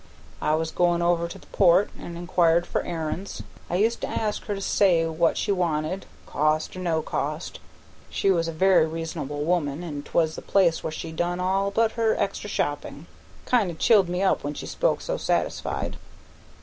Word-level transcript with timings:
I 0.41 0.55
was 0.55 0.71
goin' 0.71 1.03
over 1.03 1.27
to 1.27 1.37
the 1.37 1.45
Port, 1.51 1.91
an' 1.99 2.17
inquired 2.17 2.65
for 2.65 2.81
errands. 2.81 3.43
I 3.69 3.75
used 3.75 4.01
to 4.01 4.09
ask 4.09 4.45
her 4.45 4.55
to 4.55 4.59
say 4.59 5.05
what 5.05 5.37
she 5.37 5.51
wanted, 5.51 6.07
cost 6.25 6.75
or 6.75 6.79
no 6.79 7.03
cost 7.03 7.59
she 8.09 8.31
was 8.31 8.47
a 8.47 8.51
very 8.51 8.87
reasonable 8.87 9.43
woman, 9.45 9.83
an' 9.83 10.01
'twas 10.01 10.33
the 10.35 10.41
place 10.41 10.83
where 10.83 10.89
she 10.91 11.11
done 11.11 11.39
all 11.39 11.69
but 11.69 11.91
her 11.91 12.15
extra 12.15 12.49
shopping. 12.49 13.05
It 13.45 13.49
kind 13.51 13.69
o' 13.69 13.75
chilled 13.75 14.09
me 14.09 14.23
up 14.23 14.43
when 14.43 14.55
she 14.55 14.65
spoke 14.65 15.01
so 15.01 15.17
satisfied." 15.17 15.97